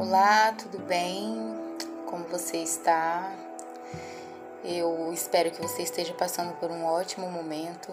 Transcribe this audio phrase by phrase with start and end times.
[0.00, 1.36] Olá, tudo bem?
[2.06, 3.34] Como você está?
[4.62, 7.92] Eu espero que você esteja passando por um ótimo momento.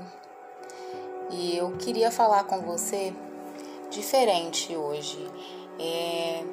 [1.32, 3.12] E eu queria falar com você
[3.90, 5.18] diferente hoje.
[5.80, 6.44] É,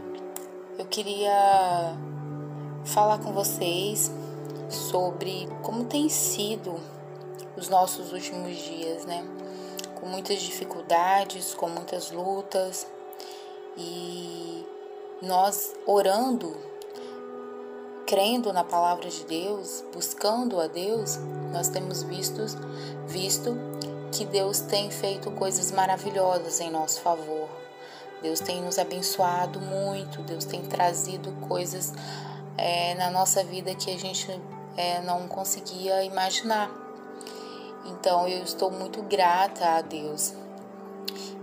[0.79, 1.99] eu queria
[2.87, 4.11] falar com vocês
[4.71, 6.81] sobre como tem sido
[7.59, 9.23] os nossos últimos dias, né?
[10.01, 12.87] Com muitas dificuldades, com muitas lutas
[13.77, 14.62] e
[15.23, 16.57] nós orando,
[18.07, 21.17] crendo na palavra de Deus, buscando a Deus,
[21.53, 22.43] nós temos visto,
[23.07, 23.57] visto
[24.11, 27.49] que Deus tem feito coisas maravilhosas em nosso favor.
[28.21, 31.93] Deus tem nos abençoado muito, Deus tem trazido coisas
[32.59, 34.29] é, na nossa vida que a gente
[34.77, 36.69] é, não conseguia imaginar.
[37.87, 40.35] Então eu estou muito grata a Deus.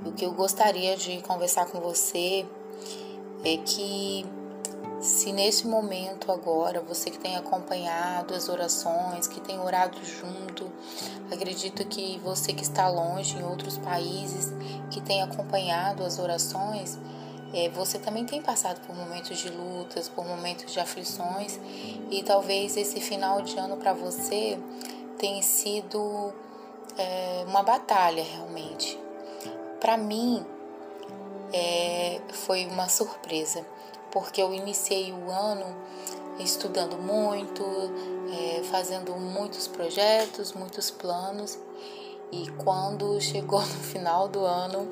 [0.05, 2.45] O que eu gostaria de conversar com você
[3.43, 4.25] é que
[5.01, 10.69] se nesse momento agora você que tem acompanhado as orações, que tem orado junto,
[11.31, 14.51] acredito que você que está longe em outros países,
[14.91, 16.97] que tem acompanhado as orações,
[17.53, 21.59] é, você também tem passado por momentos de lutas, por momentos de aflições
[22.11, 24.59] e talvez esse final de ano para você
[25.17, 26.33] tenha sido
[26.97, 28.99] é, uma batalha realmente.
[29.79, 30.45] Para mim,
[31.53, 33.65] é, foi uma surpresa,
[34.11, 35.65] porque eu iniciei o ano
[36.39, 37.63] estudando muito,
[38.31, 41.57] é, fazendo muitos projetos, muitos planos,
[42.31, 44.87] e quando chegou no final do ano,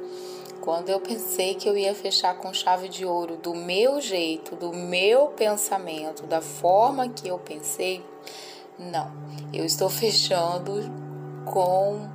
[0.61, 4.73] quando eu pensei que eu ia fechar com chave de ouro do meu jeito, do
[4.73, 8.03] meu pensamento, da forma que eu pensei,
[8.78, 9.11] não,
[9.53, 10.91] eu estou fechando
[11.45, 12.09] com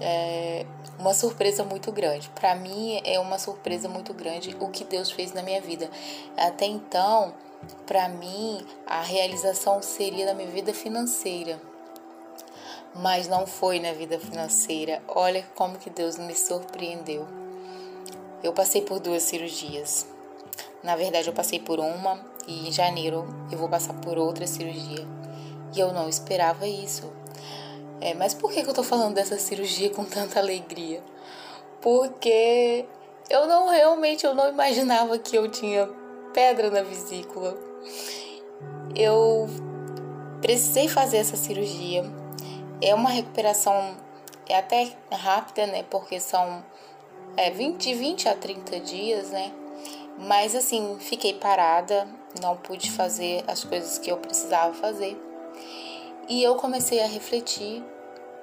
[0.00, 0.66] é,
[0.98, 2.28] uma surpresa muito grande.
[2.30, 5.90] Para mim é uma surpresa muito grande o que Deus fez na minha vida.
[6.36, 7.34] Até então,
[7.86, 11.60] para mim, a realização seria na minha vida financeira.
[12.94, 15.02] Mas não foi na vida financeira.
[15.08, 17.26] Olha como que Deus me surpreendeu.
[18.42, 20.06] Eu passei por duas cirurgias.
[20.82, 25.06] Na verdade, eu passei por uma e em janeiro eu vou passar por outra cirurgia.
[25.74, 27.10] E eu não esperava isso.
[28.00, 31.02] É, mas por que, que eu tô falando dessa cirurgia com tanta alegria?
[31.80, 32.84] Porque
[33.30, 35.88] eu não realmente eu não imaginava que eu tinha
[36.32, 37.56] pedra na vesícula.
[38.94, 39.48] Eu
[40.40, 42.04] precisei fazer essa cirurgia.
[42.82, 43.96] É uma recuperação
[44.48, 45.84] é até rápida, né?
[45.88, 46.64] Porque são
[47.36, 49.52] é, 20, de 20 a 30 dias, né?
[50.18, 52.06] Mas assim, fiquei parada,
[52.40, 55.20] não pude fazer as coisas que eu precisava fazer.
[56.28, 57.84] E eu comecei a refletir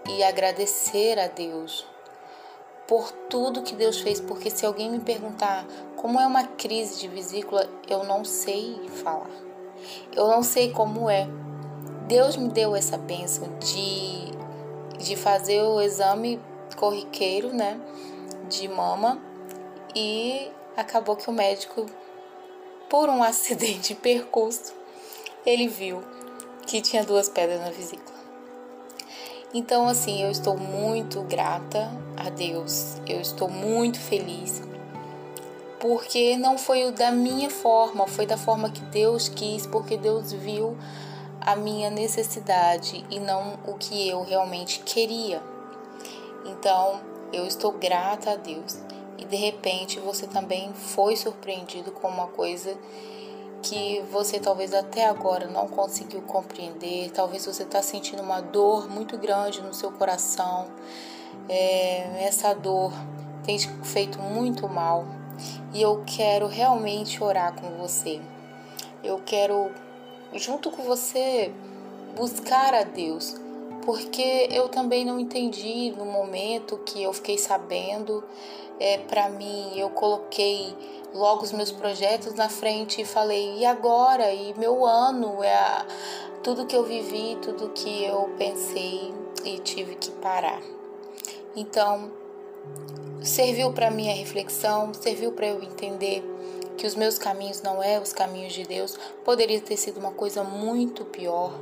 [0.07, 1.85] e agradecer a Deus
[2.87, 5.65] por tudo que Deus fez, porque se alguém me perguntar
[5.95, 9.29] como é uma crise de vesícula, eu não sei falar.
[10.15, 11.27] Eu não sei como é.
[12.07, 16.39] Deus me deu essa bênção de, de fazer o exame
[16.77, 17.79] corriqueiro, né,
[18.49, 19.21] de mama
[19.95, 21.85] e acabou que o médico,
[22.89, 24.73] por um acidente de percurso,
[25.45, 26.03] ele viu
[26.65, 28.19] que tinha duas pedras na vesícula.
[29.53, 34.61] Então, assim, eu estou muito grata a Deus, eu estou muito feliz,
[35.79, 40.77] porque não foi da minha forma, foi da forma que Deus quis, porque Deus viu
[41.41, 45.41] a minha necessidade e não o que eu realmente queria.
[46.45, 47.01] Então,
[47.33, 48.77] eu estou grata a Deus.
[49.17, 52.75] E de repente você também foi surpreendido com uma coisa
[53.61, 59.17] que você talvez até agora não conseguiu compreender, talvez você está sentindo uma dor muito
[59.17, 60.67] grande no seu coração,
[61.47, 62.91] é, essa dor
[63.43, 65.05] tem te feito muito mal.
[65.73, 68.21] E eu quero realmente orar com você.
[69.03, 69.71] Eu quero,
[70.33, 71.51] junto com você,
[72.15, 73.40] buscar a Deus,
[73.85, 78.23] porque eu também não entendi no momento que eu fiquei sabendo.
[78.79, 80.75] É, para mim, eu coloquei
[81.13, 84.31] logo os meus projetos na frente e falei: e agora?
[84.33, 85.85] E meu ano é a,
[86.43, 89.13] tudo que eu vivi, tudo que eu pensei
[89.43, 90.61] e tive que parar.
[91.55, 92.11] Então,
[93.21, 96.23] serviu para minha reflexão, serviu para eu entender
[96.77, 98.97] que os meus caminhos não é os caminhos de Deus.
[99.23, 101.53] Poderia ter sido uma coisa muito pior,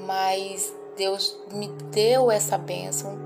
[0.00, 3.16] mas Deus me deu essa bênção.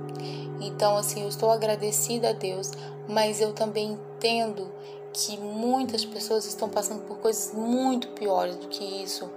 [0.60, 2.70] Então, assim, eu estou agradecida a Deus,
[3.08, 4.70] mas eu também entendo
[5.12, 9.28] que muitas pessoas estão passando por coisas muito piores do que isso.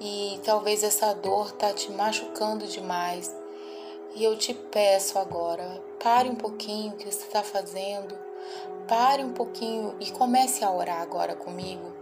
[0.00, 3.34] E talvez essa dor tá te machucando demais.
[4.14, 8.28] E eu te peço agora, pare um pouquinho o que você está fazendo
[8.88, 11.92] pare um pouquinho e comece a orar agora comigo,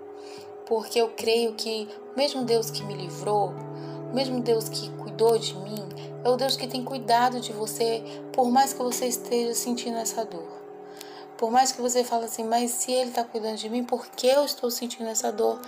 [0.65, 3.53] porque eu creio que mesmo Deus que me livrou,
[4.11, 5.89] o mesmo Deus que cuidou de mim,
[6.25, 10.25] é o Deus que tem cuidado de você, por mais que você esteja sentindo essa
[10.25, 10.57] dor.
[11.37, 14.27] Por mais que você fale assim, mas se Ele está cuidando de mim, por que
[14.27, 15.61] eu estou sentindo essa dor?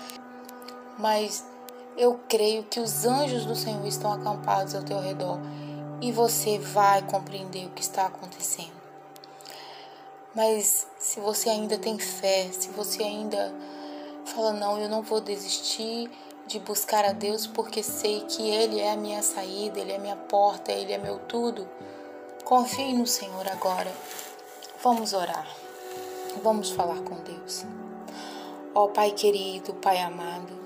[0.98, 1.44] Mas
[1.96, 5.38] eu creio que os anjos do Senhor estão acampados ao teu redor
[6.00, 8.78] e você vai compreender o que está acontecendo.
[10.34, 13.52] Mas se você ainda tem fé, se você ainda
[14.24, 16.10] fala, não, eu não vou desistir
[16.48, 20.00] de buscar a Deus porque sei que Ele é a minha saída, Ele é a
[20.00, 21.68] minha porta, Ele é meu tudo.
[22.42, 23.92] Confie no Senhor agora.
[24.82, 25.46] Vamos orar.
[26.42, 27.66] Vamos falar com Deus.
[28.74, 30.58] Ó oh, Pai querido, Pai amado,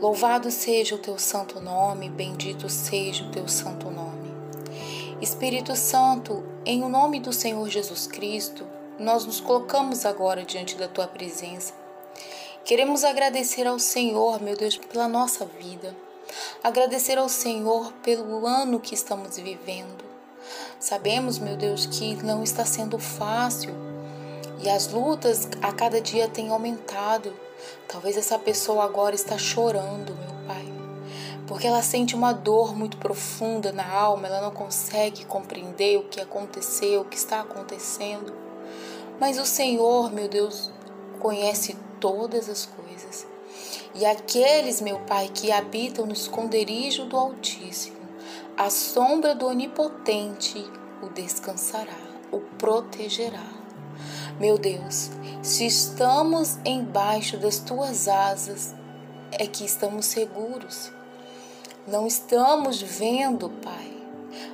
[0.00, 4.30] louvado seja o teu santo nome, bendito seja o teu santo nome.
[5.20, 8.66] Espírito Santo, em o nome do Senhor Jesus Cristo,
[8.98, 11.79] nós nos colocamos agora diante da tua presença.
[12.64, 15.96] Queremos agradecer ao Senhor, meu Deus, pela nossa vida.
[16.62, 20.04] Agradecer ao Senhor pelo ano que estamos vivendo.
[20.78, 23.74] Sabemos, meu Deus, que não está sendo fácil
[24.62, 27.34] e as lutas a cada dia têm aumentado.
[27.88, 30.64] Talvez essa pessoa agora está chorando, meu Pai,
[31.48, 36.20] porque ela sente uma dor muito profunda na alma, ela não consegue compreender o que
[36.20, 38.32] aconteceu, o que está acontecendo.
[39.18, 40.70] Mas o Senhor, meu Deus,
[41.18, 43.26] conhece todas as coisas.
[43.94, 47.98] E aqueles, meu Pai, que habitam no esconderijo do Altíssimo,
[48.56, 50.64] a sombra do Onipotente
[51.02, 51.98] o descansará,
[52.30, 53.46] o protegerá.
[54.38, 55.10] Meu Deus,
[55.42, 58.74] se estamos embaixo das tuas asas,
[59.32, 60.92] é que estamos seguros.
[61.86, 63.90] Não estamos vendo, Pai.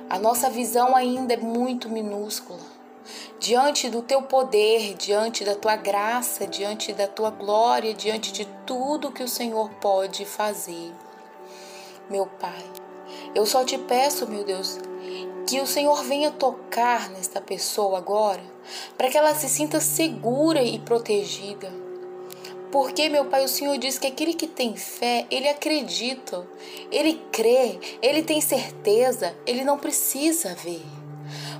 [0.09, 2.76] A nossa visão ainda é muito minúscula
[3.39, 9.11] diante do teu poder, diante da tua graça, diante da tua glória, diante de tudo
[9.11, 10.91] que o Senhor pode fazer.
[12.09, 12.63] Meu Pai,
[13.35, 14.79] eu só te peço, meu Deus,
[15.45, 18.43] que o Senhor venha tocar nesta pessoa agora,
[18.97, 21.71] para que ela se sinta segura e protegida.
[22.71, 26.45] Porque, meu Pai, o Senhor diz que aquele que tem fé, ele acredita,
[26.91, 30.85] ele crê, ele tem certeza, ele não precisa ver.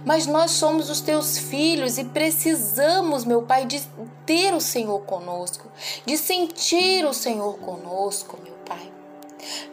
[0.08, 3.82] Mas nós somos os teus filhos e precisamos, meu Pai, de
[4.26, 5.70] ter o Senhor conosco,
[6.06, 8.90] de sentir o Senhor conosco, meu Pai.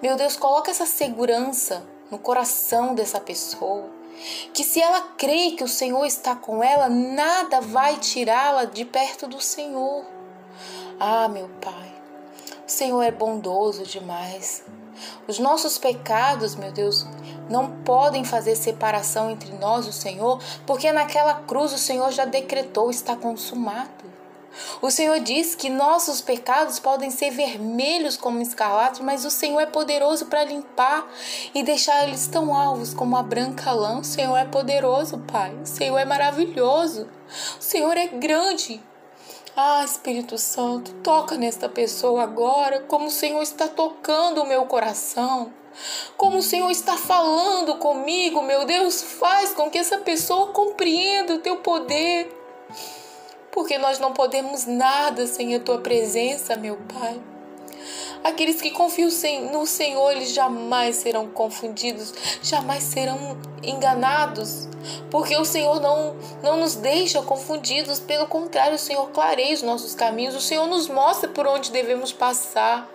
[0.02, 3.88] Meu Deus, coloca essa segurança no coração dessa pessoa.
[4.52, 9.28] Que se ela crê que o Senhor está com ela, nada vai tirá-la de perto
[9.28, 10.04] do Senhor.
[10.98, 11.94] Ah, meu Pai,
[12.66, 14.64] o Senhor é bondoso demais.
[15.28, 17.06] Os nossos pecados, meu Deus,
[17.48, 22.24] não podem fazer separação entre nós e o Senhor, porque naquela cruz o Senhor já
[22.24, 24.04] decretou, está consumado.
[24.80, 29.66] O Senhor diz que nossos pecados podem ser vermelhos como escarlate, mas o Senhor é
[29.66, 31.10] poderoso para limpar
[31.54, 33.98] e deixar eles tão alvos como a branca lã.
[33.98, 35.54] O Senhor é poderoso, Pai.
[35.62, 37.08] O Senhor é maravilhoso.
[37.58, 38.80] O Senhor é grande.
[39.56, 45.52] Ah, Espírito Santo, toca nesta pessoa agora, como o Senhor está tocando o meu coração.
[46.16, 51.38] Como o Senhor está falando comigo, meu Deus, faz com que essa pessoa compreenda o
[51.38, 52.32] teu poder.
[53.50, 57.20] Porque nós não podemos nada sem a tua presença, meu Pai.
[58.24, 59.10] Aqueles que confiam
[59.52, 64.66] no Senhor, eles jamais serão confundidos, jamais serão enganados,
[65.10, 69.94] porque o Senhor não, não nos deixa confundidos, pelo contrário, o Senhor clareia os nossos
[69.94, 72.88] caminhos, o Senhor nos mostra por onde devemos passar.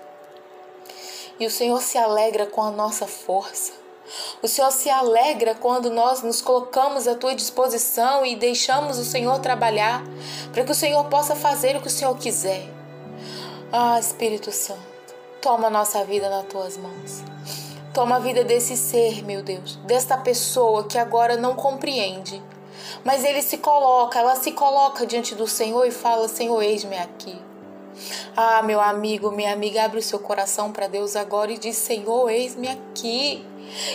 [1.39, 3.71] E o Senhor se alegra com a nossa força.
[4.41, 9.39] O Senhor se alegra quando nós nos colocamos à tua disposição e deixamos o Senhor
[9.39, 10.03] trabalhar,
[10.51, 12.67] para que o Senhor possa fazer o que o Senhor quiser.
[13.71, 14.79] Ah, Espírito Santo.
[15.41, 17.23] Toma a nossa vida nas tuas mãos.
[17.93, 22.41] Toma a vida desse ser, meu Deus, desta pessoa que agora não compreende.
[23.03, 27.39] Mas ele se coloca, ela se coloca diante do Senhor e fala: Senhor, eis-me aqui.
[28.35, 32.29] Ah, meu amigo, minha amiga, abre o seu coração para Deus agora e diz: Senhor,
[32.29, 33.45] eis-me aqui.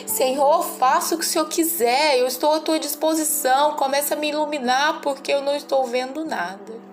[0.07, 3.75] Senhor, faça o que o Senhor quiser, eu estou à tua disposição.
[3.75, 6.85] Começa a me iluminar porque eu não estou vendo nada.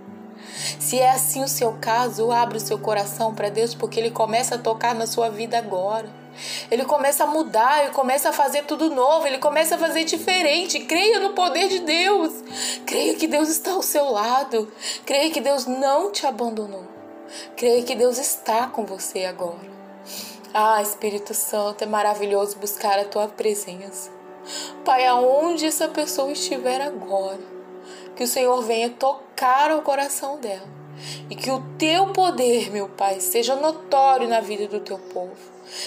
[0.79, 4.55] Se é assim o seu caso, abra o seu coração para Deus, porque Ele começa
[4.55, 6.21] a tocar na sua vida agora.
[6.69, 10.79] Ele começa a mudar, ele começa a fazer tudo novo, ele começa a fazer diferente.
[10.79, 12.31] Creia no poder de Deus.
[12.85, 14.71] Creia que Deus está ao seu lado.
[15.05, 16.90] Creia que Deus não te abandonou.
[17.55, 19.69] Creia que Deus está com você agora.
[20.53, 24.11] Ah, Espírito Santo, é maravilhoso buscar a tua presença.
[24.83, 27.39] Pai, aonde essa pessoa estiver agora,
[28.15, 30.67] que o Senhor venha tocar o coração dela
[31.29, 35.37] e que o teu poder, meu Pai, seja notório na vida do teu povo,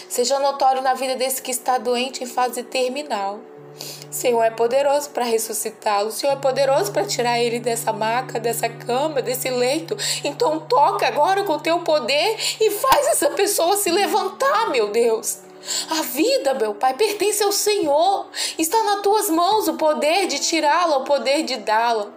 [0.08, 3.40] seja notório na vida desse que está doente em fase terminal.
[4.10, 6.10] Senhor é poderoso para ressuscitá-lo.
[6.10, 9.96] Senhor é poderoso para tirar ele dessa maca, dessa cama, desse leito.
[10.22, 15.38] Então toca agora com o teu poder e faz essa pessoa se levantar, meu Deus.
[15.90, 18.26] A vida, meu Pai, pertence ao Senhor.
[18.58, 22.12] Está nas tuas mãos o poder de tirá-la, o poder de dá-la.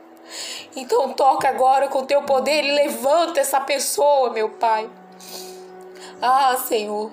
[0.75, 4.89] Então toca agora com o teu poder e levanta essa pessoa, meu Pai.
[6.21, 7.11] Ah, Senhor,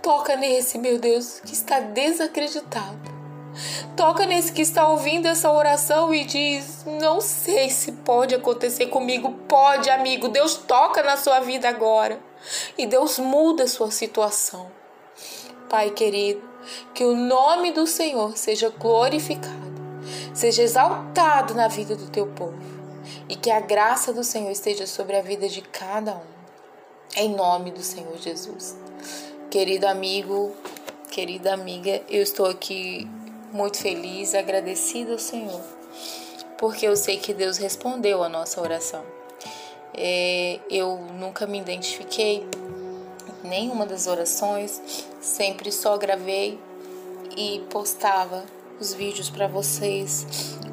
[0.00, 3.09] toca nesse, meu Deus, que está desacreditado.
[3.96, 9.32] Toca nesse que está ouvindo essa oração e diz: Não sei se pode acontecer comigo.
[9.48, 10.28] Pode, amigo.
[10.28, 12.18] Deus toca na sua vida agora.
[12.76, 14.70] E Deus muda a sua situação.
[15.68, 16.42] Pai querido,
[16.94, 19.54] que o nome do Senhor seja glorificado,
[20.34, 22.80] seja exaltado na vida do teu povo
[23.28, 26.40] e que a graça do Senhor esteja sobre a vida de cada um.
[27.16, 28.76] Em nome do Senhor Jesus.
[29.50, 30.52] Querido amigo,
[31.10, 33.08] querida amiga, eu estou aqui
[33.52, 35.60] muito feliz, agradecida ao Senhor,
[36.58, 39.04] porque eu sei que Deus respondeu a nossa oração.
[39.94, 42.46] É, eu nunca me identifiquei
[43.42, 46.58] nenhuma das orações, sempre só gravei
[47.36, 48.44] e postava
[48.78, 50.26] os vídeos para vocês,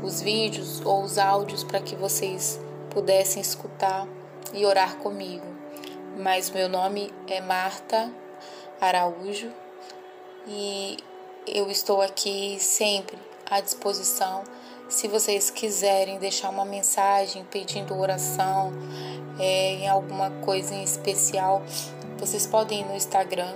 [0.04, 4.08] os vídeos ou os áudios para que vocês pudessem escutar
[4.54, 5.46] e orar comigo.
[6.18, 8.12] Mas meu nome é Marta
[8.80, 9.52] Araújo
[10.48, 10.98] e
[11.48, 13.18] eu estou aqui sempre
[13.50, 14.44] à disposição.
[14.90, 18.72] Se vocês quiserem deixar uma mensagem pedindo oração
[19.40, 21.62] é, em alguma coisa em especial,
[22.18, 23.54] vocês podem ir no Instagram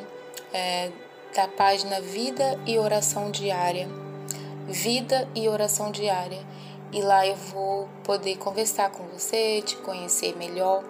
[0.54, 0.92] é,
[1.36, 3.88] da página Vida e Oração Diária.
[4.68, 6.46] Vida e Oração Diária.
[6.92, 10.84] E lá eu vou poder conversar com você, te conhecer melhor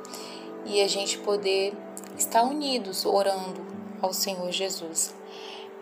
[0.65, 1.74] e a gente poder
[2.17, 3.65] estar unidos orando
[4.01, 5.21] ao Senhor Jesus.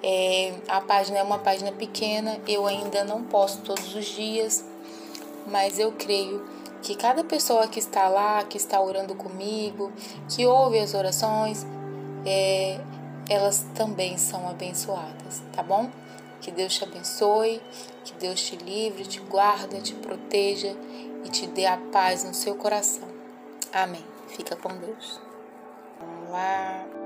[0.01, 4.65] É, a página é uma página pequena, eu ainda não posto todos os dias,
[5.48, 6.46] mas eu creio
[6.82, 9.91] que cada pessoa que está lá, que está orando comigo,
[10.29, 11.65] que ouve as orações,
[12.25, 12.79] é,
[13.29, 15.89] elas também são abençoadas, tá bom?
[16.41, 17.62] Que Deus te abençoe,
[18.06, 20.74] que Deus te livre, te guarda, te proteja
[21.25, 23.08] e te dê a paz no seu coração.
[23.74, 24.03] Amém.
[24.29, 25.20] Fica com Deus.
[26.00, 26.99] Vamos lá.